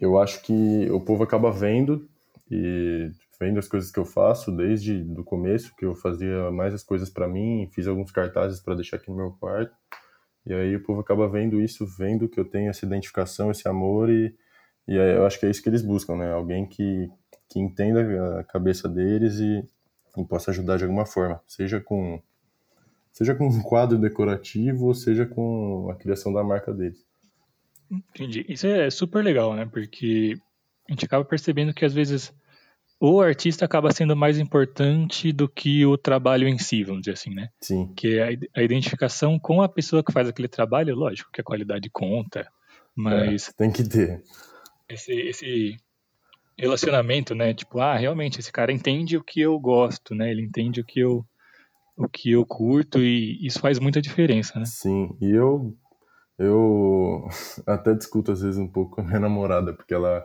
[0.00, 2.08] Eu acho que o povo acaba vendo
[2.50, 6.82] e vendo as coisas que eu faço desde do começo, que eu fazia mais as
[6.82, 9.74] coisas para mim, fiz alguns cartazes para deixar aqui no meu quarto.
[10.44, 14.10] E aí o povo acaba vendo isso, vendo que eu tenho essa identificação, esse amor
[14.10, 14.34] e
[14.86, 16.32] e eu acho que é isso que eles buscam, né?
[16.32, 17.08] Alguém que
[17.48, 19.62] que entenda a cabeça deles e,
[20.16, 22.20] e possa ajudar de alguma forma, seja com
[23.12, 27.04] seja com um quadro decorativo, seja com a criação da marca deles.
[27.90, 28.44] Entendi.
[28.48, 29.68] Isso é super legal, né?
[29.70, 30.38] Porque
[30.88, 32.32] a gente acaba percebendo que às vezes
[33.00, 37.34] o artista acaba sendo mais importante do que o trabalho em si, vamos dizer assim,
[37.34, 37.48] né?
[37.60, 37.92] Sim.
[37.96, 41.90] Que é a identificação com a pessoa que faz aquele trabalho, lógico que a qualidade
[41.90, 42.48] conta,
[42.94, 43.48] mas...
[43.48, 44.22] É, tem que ter.
[44.88, 45.76] Esse, esse
[46.56, 47.52] relacionamento, né?
[47.52, 50.30] Tipo, ah, realmente, esse cara entende o que eu gosto, né?
[50.30, 51.26] Ele entende o que eu,
[51.96, 54.64] o que eu curto e isso faz muita diferença, né?
[54.64, 55.76] Sim, e eu,
[56.38, 57.26] eu
[57.66, 60.24] até discuto às vezes um pouco com a minha namorada, porque ela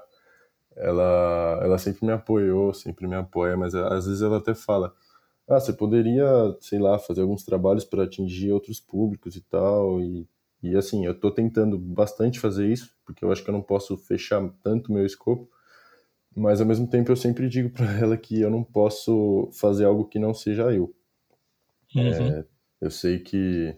[0.77, 4.93] ela, ela sempre me apoiou, sempre me apoia, mas às vezes ela até fala:
[5.47, 6.25] ah, você poderia,
[6.59, 10.01] sei lá, fazer alguns trabalhos para atingir outros públicos e tal.
[10.01, 10.27] E,
[10.61, 13.97] e assim, eu tô tentando bastante fazer isso, porque eu acho que eu não posso
[13.97, 15.49] fechar tanto meu escopo,
[16.35, 20.05] mas ao mesmo tempo eu sempre digo para ela que eu não posso fazer algo
[20.05, 20.93] que não seja eu.
[21.95, 22.03] Uhum.
[22.03, 22.45] É,
[22.81, 23.75] eu sei que,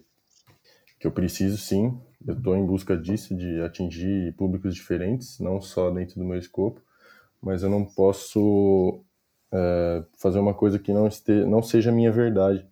[1.00, 5.90] que eu preciso sim, eu estou em busca disso, de atingir públicos diferentes, não só
[5.90, 6.82] dentro do meu escopo,
[7.42, 9.04] mas eu não posso
[9.52, 12.68] é, fazer uma coisa que não, este, não seja minha verdade.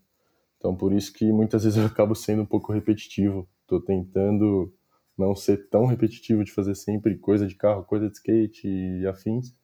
[0.57, 3.47] Então, por isso que muitas vezes eu acabo sendo um pouco repetitivo.
[3.61, 4.73] Estou tentando
[5.17, 9.55] não ser tão repetitivo de fazer sempre coisa de carro, coisa de skate e afins.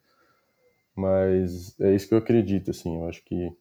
[0.95, 2.95] Mas é isso que eu acredito, assim.
[2.95, 3.51] Eu acho que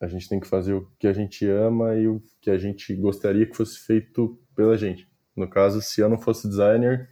[0.00, 2.94] a gente tem que fazer o que a gente ama e o que a gente
[2.96, 5.08] gostaria que fosse feito pela gente.
[5.34, 7.08] No caso, se eu não fosse designer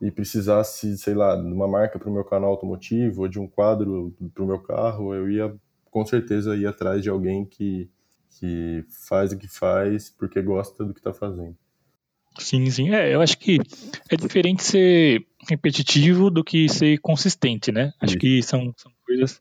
[0.00, 3.46] e precisasse, sei lá, de uma marca para o meu canal automotivo ou de um
[3.46, 5.54] quadro para o meu carro, eu ia
[5.90, 7.88] com certeza ir atrás de alguém que,
[8.38, 11.56] que faz o que faz porque gosta do que está fazendo.
[12.38, 12.94] Sim, sim.
[12.94, 13.58] É, eu acho que
[14.10, 17.92] é diferente ser repetitivo do que ser consistente, né?
[18.00, 18.18] Acho Isso.
[18.18, 19.40] que são, são coisas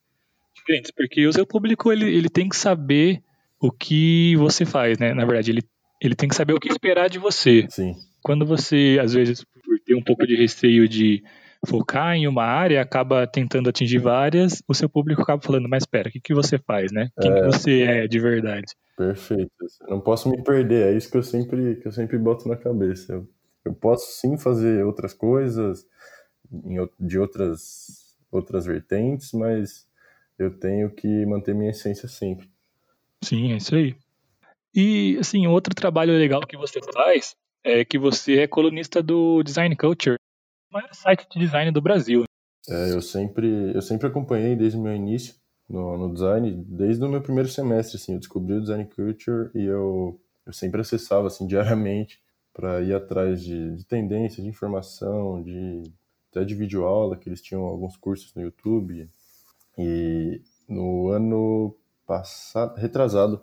[0.55, 3.21] diferentes, porque o seu público ele, ele tem que saber
[3.59, 5.13] o que você faz, né?
[5.13, 5.63] Na verdade, ele,
[6.01, 7.65] ele tem que saber o que esperar de você.
[7.69, 7.95] Sim.
[8.21, 11.23] Quando você, às vezes, por ter um pouco de receio de
[11.65, 16.09] focar em uma área, acaba tentando atingir várias, o seu público acaba falando, mas espera,
[16.09, 17.09] o que, que você faz, né?
[17.19, 17.35] Quem é...
[17.35, 18.73] que você é de verdade?
[18.95, 19.51] Perfeito.
[19.89, 23.13] Não posso me perder, é isso que eu sempre, que eu sempre boto na cabeça.
[23.13, 23.27] Eu,
[23.65, 25.85] eu posso sim fazer outras coisas
[26.63, 29.87] em, de outras, outras vertentes, mas
[30.37, 32.49] eu tenho que manter minha essência sempre.
[33.23, 33.95] Sim, é isso aí.
[34.73, 39.75] E, assim, outro trabalho legal que você faz é que você é colunista do Design
[39.75, 40.17] Culture,
[40.69, 42.23] o maior site de design do Brasil.
[42.69, 45.33] É, eu sempre, eu sempre acompanhei desde o meu início
[45.67, 49.63] no, no design, desde o meu primeiro semestre, assim, eu descobri o Design Culture e
[49.63, 52.21] eu, eu sempre acessava, assim, diariamente
[52.53, 55.83] para ir atrás de, de tendências, de informação, de
[56.31, 59.09] até de videoaula, que eles tinham alguns cursos no YouTube.
[59.77, 61.75] E no ano
[62.05, 63.41] passado, retrasado,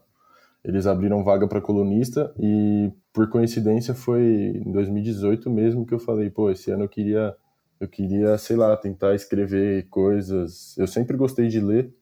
[0.64, 6.30] eles abriram vaga para colunista e por coincidência foi em 2018 mesmo que eu falei,
[6.30, 7.36] pô, esse ano eu queria
[7.82, 10.78] eu queria, sei lá, tentar escrever coisas.
[10.78, 11.92] Eu sempre gostei de ler,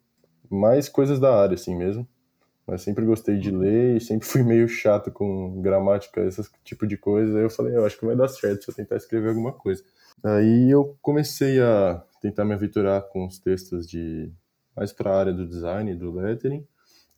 [0.51, 2.07] mais coisas da área assim mesmo.
[2.67, 6.99] Mas sempre gostei de ler e sempre fui meio chato com gramática, esse tipo de
[6.99, 7.39] coisa.
[7.39, 9.83] Aí eu falei, eu acho que vai dar certo se eu tentar escrever alguma coisa.
[10.23, 14.31] Aí eu comecei a tentar me aventurar com os textos de
[14.77, 16.63] mais para a área do design, do lettering.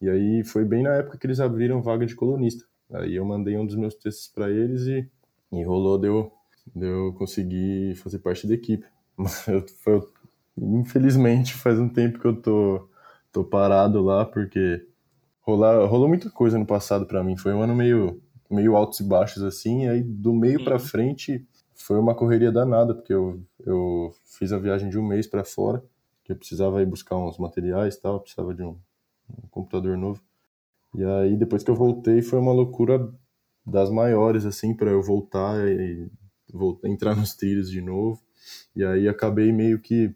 [0.00, 2.64] E aí foi bem na época que eles abriram vaga de colunista.
[2.92, 5.08] Aí eu mandei um dos meus textos para eles e,
[5.52, 6.32] e rolou de eu,
[6.74, 8.86] de eu conseguir fazer parte da equipe.
[9.16, 10.02] Mas eu, foi,
[10.56, 12.88] infelizmente faz um tempo que eu tô,
[13.30, 14.86] tô parado lá porque
[15.42, 17.36] rolar, rolou muita coisa no passado para mim.
[17.36, 19.84] Foi um ano meio, meio altos e baixos assim.
[19.84, 20.64] E aí do meio uhum.
[20.64, 25.26] para frente foi uma correria danada, porque eu, eu fiz a viagem de um mês
[25.26, 25.82] para fora,
[26.24, 28.76] que eu precisava ir buscar uns materiais e tal, precisava de um,
[29.30, 30.22] um computador novo.
[30.94, 33.12] E aí, depois que eu voltei, foi uma loucura
[33.66, 36.10] das maiores, assim, para eu voltar e
[36.52, 38.20] voltar, entrar nos trilhos de novo.
[38.76, 40.14] E aí acabei meio que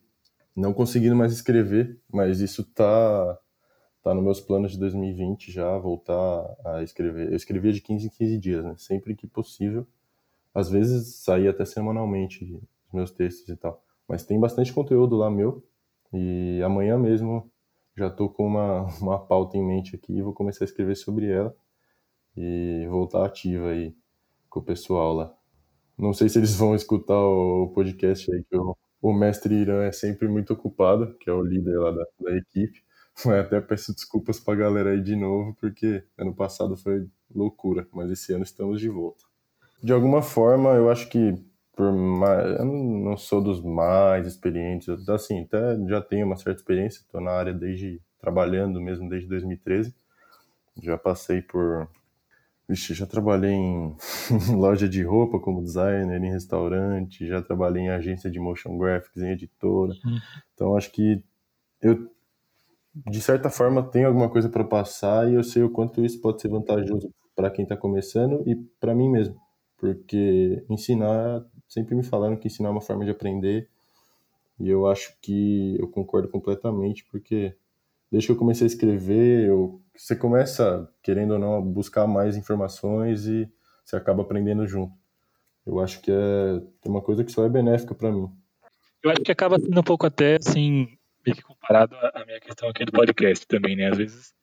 [0.54, 3.38] não conseguindo mais escrever, mas isso tá
[4.02, 7.28] tá nos meus planos de 2020 já voltar a escrever.
[7.30, 8.74] Eu escrevia de 15 em 15 dias, né?
[8.78, 9.86] Sempre que possível
[10.54, 12.44] às vezes saía até semanalmente
[12.88, 13.82] os meus textos e tal.
[14.08, 15.62] Mas tem bastante conteúdo lá meu.
[16.12, 17.50] E amanhã mesmo
[17.96, 21.30] já tô com uma, uma pauta em mente aqui e vou começar a escrever sobre
[21.30, 21.54] ela
[22.36, 23.96] e voltar ativa aí
[24.50, 25.34] com o pessoal lá.
[25.98, 28.56] Não sei se eles vão escutar o podcast aí, que
[29.00, 32.84] o, mestre Irã é sempre muito ocupado, que é o líder lá da, da equipe.
[33.40, 38.32] Até peço desculpas pra galera aí de novo, porque ano passado foi loucura, mas esse
[38.34, 39.24] ano estamos de volta.
[39.82, 41.34] De alguma forma, eu acho que
[41.76, 47.00] por mais, eu não sou dos mais experientes, assim, até já tenho uma certa experiência,
[47.00, 49.94] estou na área desde trabalhando mesmo desde 2013.
[50.82, 51.86] Já passei por
[52.66, 53.94] Vixe, já trabalhei em
[54.56, 59.32] loja de roupa como designer, em restaurante, já trabalhei em agência de motion graphics, em
[59.32, 59.92] editora.
[60.02, 60.18] Uhum.
[60.54, 61.22] Então acho que
[61.82, 62.10] eu
[62.94, 66.40] de certa forma tenho alguma coisa para passar e eu sei o quanto isso pode
[66.40, 69.38] ser vantajoso para quem está começando e para mim mesmo
[69.76, 73.68] porque ensinar, sempre me falaram que ensinar é uma forma de aprender,
[74.58, 77.54] e eu acho que eu concordo completamente, porque
[78.10, 82.36] desde que eu comecei a escrever, eu, você começa, querendo ou não, a buscar mais
[82.36, 83.48] informações e
[83.84, 84.94] você acaba aprendendo junto.
[85.66, 88.30] Eu acho que é, uma coisa que só é benéfica para mim.
[89.02, 92.68] Eu acho que acaba sendo um pouco até, assim, meio que comparado à minha questão
[92.68, 93.90] aqui do podcast também, né?
[93.90, 94.34] Às vezes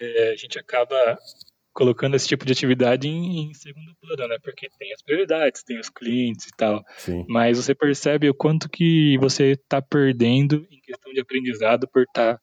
[0.00, 1.18] é, a gente acaba
[1.74, 4.38] colocando esse tipo de atividade em, em, segundo plano, né?
[4.42, 6.84] Porque tem as prioridades, tem os clientes e tal.
[6.96, 7.26] Sim.
[7.28, 12.34] Mas você percebe o quanto que você está perdendo em questão de aprendizado por estar
[12.34, 12.40] tá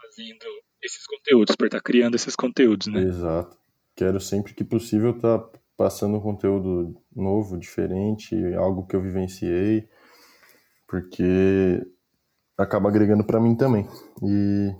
[0.00, 0.44] fazendo
[0.82, 3.02] esses conteúdos, por estar criando esses conteúdos, né?
[3.02, 3.56] Exato.
[3.96, 9.88] Quero sempre que possível estar tá passando um conteúdo novo, diferente, algo que eu vivenciei,
[10.86, 11.82] porque
[12.58, 13.88] acaba agregando para mim também.
[14.22, 14.74] E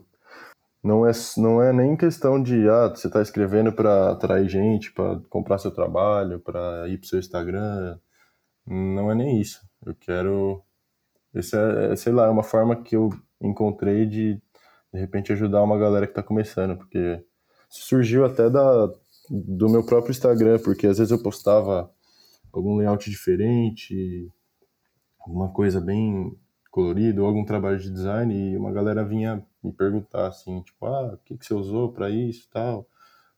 [0.82, 5.20] não é, não é nem questão de ah, você está escrevendo para atrair gente, para
[5.28, 7.98] comprar seu trabalho, para ir para seu Instagram.
[8.66, 9.60] Não é nem isso.
[9.84, 10.62] Eu quero.
[11.34, 14.40] Esse é, é, sei lá, é uma forma que eu encontrei de
[14.92, 17.24] de repente ajudar uma galera que está começando, porque
[17.68, 18.92] surgiu até da,
[19.30, 21.88] do meu próprio Instagram, porque às vezes eu postava
[22.52, 24.28] algum layout diferente,
[25.20, 26.36] alguma coisa bem
[26.70, 31.14] colorida, ou algum trabalho de design, e uma galera vinha me perguntar assim, tipo, ah,
[31.14, 32.86] o que, que você usou para isso tal,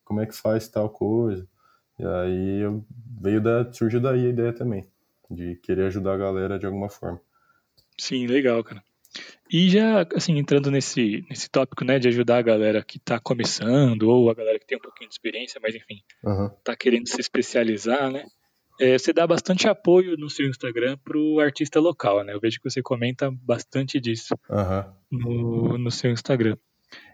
[0.05, 1.47] como é que faz tal coisa.
[1.99, 2.85] E aí eu,
[3.21, 4.87] veio da, surgiu daí a ideia também,
[5.31, 7.21] de querer ajudar a galera de alguma forma.
[7.99, 8.83] Sim, legal, cara.
[9.51, 14.05] E já, assim, entrando nesse, nesse tópico, né, de ajudar a galera que está começando,
[14.05, 16.49] ou a galera que tem um pouquinho de experiência, mas enfim, uhum.
[16.65, 18.25] tá querendo se especializar, né,
[18.81, 22.71] é, você dá bastante apoio no seu Instagram pro artista local, né, eu vejo que
[22.71, 24.93] você comenta bastante disso uhum.
[25.11, 26.57] no, no seu Instagram.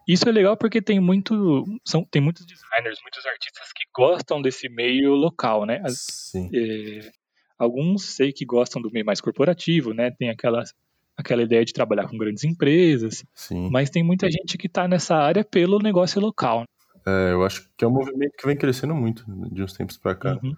[0.06, 4.68] Isso é legal porque tem muito, são, tem muitos designers, muitos artistas que gostam desse
[4.68, 6.50] meio local, né, Sim.
[6.54, 7.10] É,
[7.58, 10.74] alguns sei que gostam do meio mais corporativo, né, tem aquelas
[11.18, 13.24] aquela ideia de trabalhar com grandes empresas.
[13.34, 13.68] Sim.
[13.72, 16.64] Mas tem muita gente que está nessa área pelo negócio local.
[17.04, 20.14] É, eu acho que é um movimento que vem crescendo muito de uns tempos para
[20.14, 20.38] cá.
[20.40, 20.54] Uhum.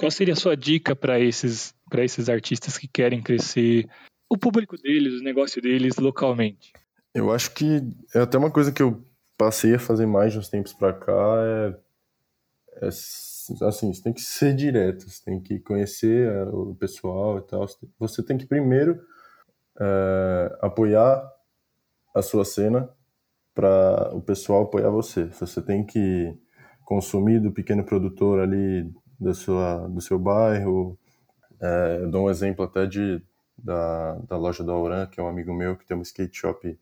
[0.00, 3.86] Qual seria a sua dica para esses, esses artistas que querem crescer
[4.30, 6.72] o público deles, o negócio deles localmente?
[7.14, 7.82] Eu acho que
[8.14, 9.04] é até uma coisa que eu
[9.36, 11.76] passei a fazer mais uns tempos para cá é,
[12.82, 17.42] é assim, você tem que ser direto, você tem que conhecer é, o pessoal e
[17.42, 17.66] tal.
[17.98, 18.98] Você tem que primeiro
[19.78, 21.30] é, apoiar
[22.14, 22.88] a sua cena
[23.54, 25.26] para o pessoal apoiar você.
[25.26, 26.34] Você tem que
[26.86, 30.98] consumir do pequeno produtor ali da sua, do seu bairro.
[31.60, 33.22] É, eu dou um exemplo até de,
[33.56, 36.78] da, da loja do Auran, que é um amigo meu que tem uma skate shop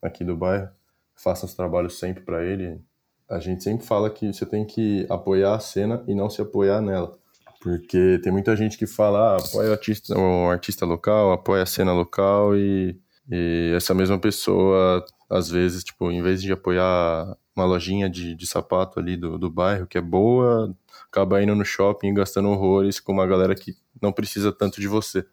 [0.00, 0.68] aqui do bairro.
[1.14, 2.80] Faço os trabalhos sempre para ele.
[3.28, 6.80] A gente sempre fala que você tem que apoiar a cena e não se apoiar
[6.80, 7.18] nela.
[7.60, 11.66] Porque tem muita gente que fala, ah, apoia o artista, o artista local, apoia a
[11.66, 12.98] cena local e,
[13.30, 18.46] e essa mesma pessoa, às vezes, tipo, em vez de apoiar uma lojinha de, de
[18.46, 20.74] sapato ali do, do bairro, que é boa,
[21.06, 25.24] acaba indo no shopping gastando horrores com uma galera que não precisa tanto de você.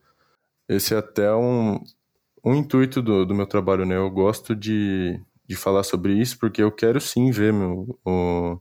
[0.70, 1.84] Esse é até um,
[2.46, 3.98] um intuito do, do meu trabalho, né?
[3.98, 8.60] Eu gosto de, de falar sobre isso porque eu quero sim ver meu, o,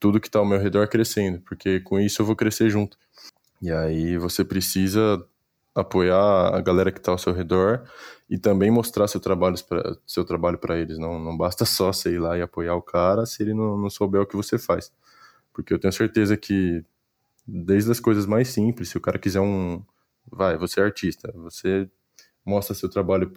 [0.00, 2.96] tudo que está ao meu redor crescendo, porque com isso eu vou crescer junto.
[3.60, 5.22] E aí você precisa
[5.80, 7.84] apoiar a galera que está ao seu redor
[8.28, 10.98] e também mostrar seu trabalho para seu trabalho para eles.
[10.98, 13.88] Não, não basta só sei ir lá e apoiar o cara se ele não, não
[13.88, 14.92] souber o que você faz.
[15.52, 16.84] Porque eu tenho certeza que
[17.46, 19.82] desde as coisas mais simples, se o cara quiser um,
[20.30, 21.88] vai, você é artista, você
[22.44, 23.30] mostra seu trabalho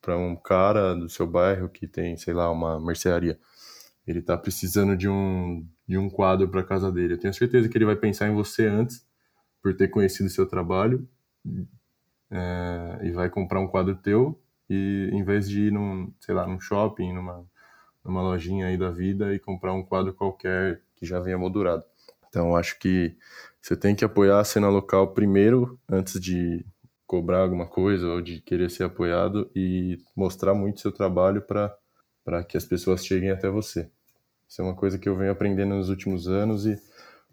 [0.00, 3.38] para um cara do seu bairro que tem, sei lá, uma mercearia.
[4.06, 7.14] Ele está precisando de um de um quadro para casa dele.
[7.14, 9.06] Eu tenho certeza que ele vai pensar em você antes
[9.62, 11.08] por ter conhecido seu trabalho
[12.30, 16.46] é, e vai comprar um quadro teu e em vez de ir num, sei lá,
[16.46, 17.44] num shopping, numa,
[18.04, 21.84] numa lojinha aí da vida e comprar um quadro qualquer que já venha moldurado.
[22.28, 23.16] Então acho que
[23.60, 26.64] você tem que apoiar a cena local primeiro antes de
[27.06, 31.74] cobrar alguma coisa ou de querer ser apoiado e mostrar muito seu trabalho para
[32.24, 33.90] para que as pessoas cheguem até você.
[34.46, 36.78] Isso é uma coisa que eu venho aprendendo nos últimos anos e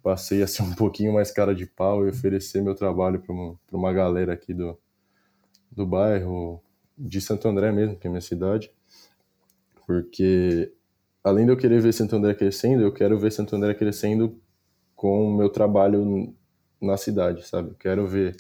[0.06, 3.60] passei a ser um pouquinho mais cara de pau e oferecer meu trabalho para uma,
[3.72, 4.78] uma galera aqui do,
[5.72, 6.62] do bairro,
[6.96, 8.72] de Santo André mesmo, que é minha cidade,
[9.88, 10.72] porque
[11.24, 14.40] além de eu querer ver Santo André crescendo, eu quero ver Santo André crescendo
[14.96, 16.36] com o meu trabalho
[16.80, 17.70] na cidade, sabe?
[17.70, 18.38] Eu quero ver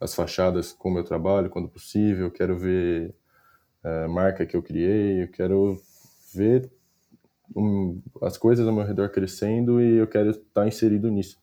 [0.00, 3.14] as fachadas com o meu trabalho, quando possível, eu quero ver
[3.84, 5.80] a eh, marca que eu criei, eu quero
[6.34, 6.68] ver
[7.54, 11.40] um, as coisas ao meu redor crescendo e eu quero estar inserido nisso.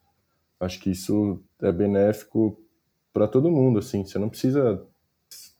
[0.59, 2.59] Acho que isso é benéfico
[3.11, 4.03] para todo mundo, assim.
[4.03, 4.85] Você não precisa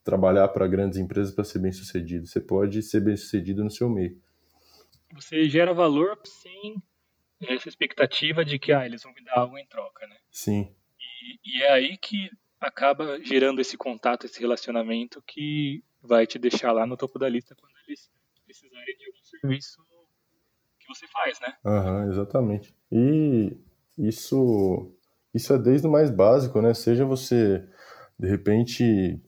[0.04, 2.26] trabalhar para grandes empresas para ser bem sucedido.
[2.26, 4.22] Você pode ser bem sucedido no seu meio.
[5.14, 6.76] Você gera valor sem
[7.42, 10.18] essa expectativa de que ah, eles vão me dar algo em troca, né?
[10.32, 10.74] Sim.
[11.00, 12.30] E, e é aí que
[12.60, 17.56] acaba gerando esse contato, esse relacionamento que vai te deixar lá no topo da lista
[17.56, 18.10] quando eles
[18.46, 19.82] precisarem de algum serviço
[20.86, 21.54] que você faz, né?
[22.10, 22.76] Exatamente.
[22.92, 23.58] E
[23.98, 24.92] isso,
[25.34, 26.74] isso é desde o mais básico, né?
[26.74, 27.66] Seja você,
[28.20, 29.22] de repente,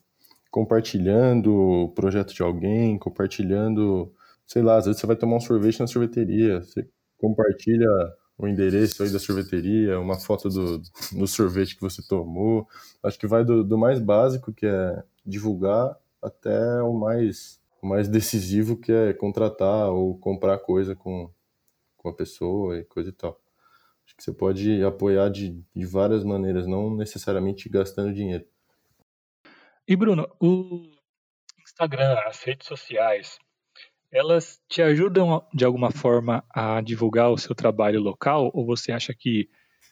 [0.52, 4.14] compartilhando o projeto de alguém, compartilhando
[4.48, 6.88] sei lá, às vezes você vai tomar um sorvete na sorveteria, você
[7.18, 7.88] compartilha
[8.38, 10.82] o endereço aí da sorveteria, uma foto do,
[11.12, 12.68] do sorvete que você tomou.
[13.02, 18.08] Acho que vai do, do mais básico, que é divulgar, até o mais, o mais
[18.08, 21.30] decisivo, que é contratar ou comprar coisa com,
[22.06, 23.42] com a pessoa e coisa e tal.
[24.06, 28.46] Acho que você pode apoiar de, de várias maneiras, não necessariamente gastando dinheiro.
[29.88, 30.92] E Bruno, o
[31.60, 33.40] Instagram, as redes sociais,
[34.12, 39.12] elas te ajudam de alguma forma a divulgar o seu trabalho local ou você acha
[39.12, 39.50] que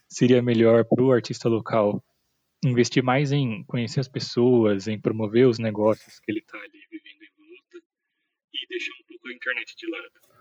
[0.08, 2.04] seria melhor para o artista local
[2.64, 7.24] investir mais em conhecer as pessoas, em promover os negócios que ele está ali vivendo
[7.24, 7.86] em volta
[8.54, 10.33] e deixar um pouco a internet de lado?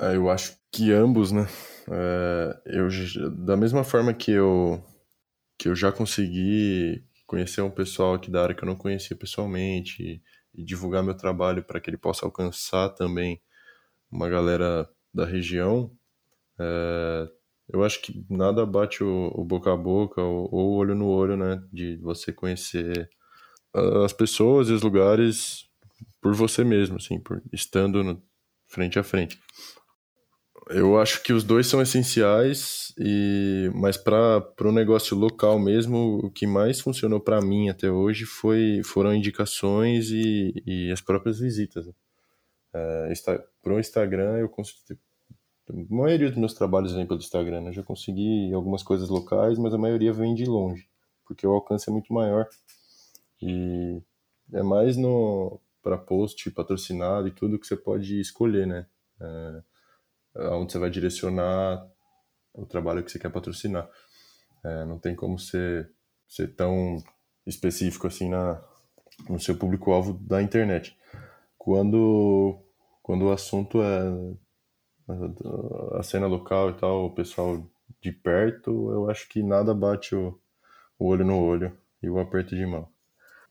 [0.00, 1.46] É, eu acho que ambos, né?
[1.90, 2.88] É, eu,
[3.44, 4.82] da mesma forma que eu,
[5.58, 10.22] que eu já consegui conhecer um pessoal aqui da área que eu não conhecia pessoalmente,
[10.54, 13.40] e divulgar meu trabalho para que ele possa alcançar também
[14.10, 15.92] uma galera da região,
[16.58, 17.28] é,
[17.72, 21.36] eu acho que nada bate o, o boca a boca ou, o olho no olho,
[21.36, 21.62] né?
[21.72, 23.08] De você conhecer
[24.04, 25.68] as pessoas e os lugares
[26.20, 28.22] por você mesmo, assim, por estando no,
[28.70, 29.38] frente a frente.
[30.68, 36.30] Eu acho que os dois são essenciais, e mas para o negócio local mesmo, o
[36.30, 41.88] que mais funcionou para mim até hoje foi, foram indicações e, e as próprias visitas.
[42.72, 43.12] É,
[43.64, 44.98] o Instagram, eu consegui.
[45.68, 47.62] A maioria dos meus trabalhos vem pelo Instagram.
[47.62, 47.68] Né?
[47.70, 50.88] Eu já consegui algumas coisas locais, mas a maioria vem de longe,
[51.26, 52.48] porque o alcance é muito maior.
[53.40, 54.02] E
[54.52, 58.86] é mais no para post patrocinado e tudo que você pode escolher, né?
[59.20, 59.62] É,
[60.34, 61.86] onde você vai direcionar
[62.54, 63.88] o trabalho que você quer patrocinar.
[64.64, 65.90] É, não tem como ser,
[66.28, 66.96] ser tão
[67.46, 68.62] específico assim na,
[69.28, 70.96] no seu público-alvo da internet.
[71.56, 72.58] Quando,
[73.02, 74.08] quando o assunto é
[75.08, 77.66] a, a cena local e tal, o pessoal
[78.00, 80.38] de perto, eu acho que nada bate o,
[80.98, 82.88] o olho no olho e o aperto de mão.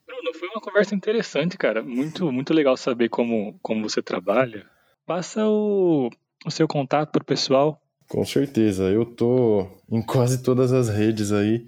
[0.05, 1.84] Bruno, foi uma conversa interessante, cara.
[1.84, 4.67] Muito, muito legal saber como, como você trabalha.
[5.05, 6.09] Passa o,
[6.45, 7.81] o seu contato para o pessoal?
[8.07, 11.67] Com certeza, eu tô em quase todas as redes aí.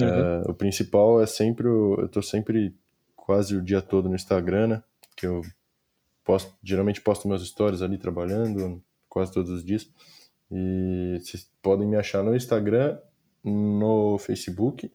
[0.00, 0.06] Uhum.
[0.06, 2.74] É, o principal é sempre, o, eu tô sempre
[3.14, 4.82] quase o dia todo no Instagram, né?
[5.16, 5.42] Que eu
[6.24, 9.90] posto, geralmente posto meus stories ali trabalhando, quase todos os dias.
[10.50, 12.98] E vocês podem me achar no Instagram,
[13.42, 14.86] no Facebook,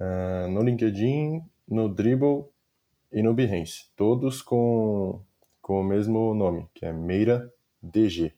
[0.00, 2.46] uh, no LinkedIn, no Dribble
[3.12, 3.90] e no Behance.
[3.94, 5.22] Todos com,
[5.60, 8.32] com o mesmo nome, que é Meira DG.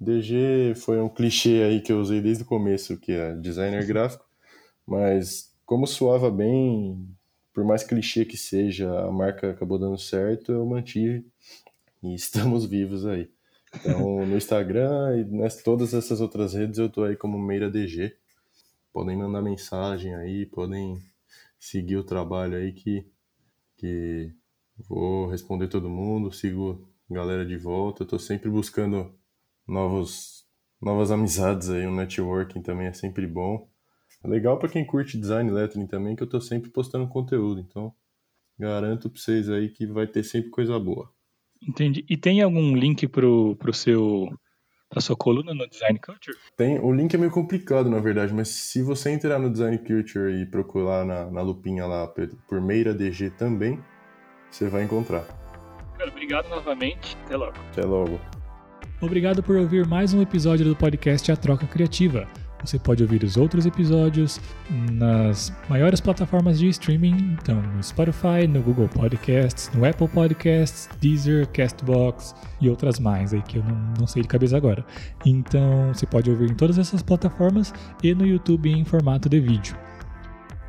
[0.00, 4.24] DG foi um clichê aí que eu usei desde o começo, que é designer gráfico,
[4.86, 7.08] mas como soava bem,
[7.52, 11.26] por mais clichê que seja, a marca acabou dando certo, eu mantive
[12.02, 13.30] e estamos vivos aí.
[13.74, 18.16] Então, no Instagram e nas todas essas outras redes eu tô aí como Meira DG.
[18.92, 21.02] Podem mandar mensagem aí, podem
[21.58, 23.06] seguir o trabalho aí que,
[23.76, 24.32] que
[24.88, 28.04] vou responder todo mundo, sigo galera de volta.
[28.04, 29.14] Tô sempre buscando
[29.66, 30.44] novos,
[30.80, 33.68] novas amizades aí, um networking também é sempre bom.
[34.24, 37.94] É legal para quem curte design lettering também, que eu tô sempre postando conteúdo, então
[38.58, 41.10] garanto para vocês aí que vai ter sempre coisa boa.
[41.62, 42.04] Entendi.
[42.08, 44.28] E tem algum link pro, pro seu
[44.88, 46.36] pra sua coluna no Design Culture?
[46.56, 50.32] Tem, o link é meio complicado, na verdade, mas se você entrar no Design Culture
[50.32, 53.82] e procurar na, na lupinha lá por Meira DG também,
[54.50, 55.24] você vai encontrar.
[55.98, 57.16] Cara, obrigado novamente.
[57.24, 57.58] Até logo.
[57.72, 58.20] Até logo.
[59.00, 62.26] Obrigado por ouvir mais um episódio do podcast A Troca Criativa.
[62.64, 64.40] Você pode ouvir os outros episódios
[64.90, 71.46] nas maiores plataformas de streaming, então no Spotify, no Google Podcasts, no Apple Podcasts, Deezer,
[71.48, 74.84] Castbox e outras mais aí que eu não, não sei de cabeça agora.
[75.26, 79.76] Então você pode ouvir em todas essas plataformas e no YouTube em formato de vídeo.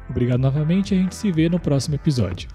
[0.09, 2.49] Obrigado novamente e a gente se vê no próximo episódio.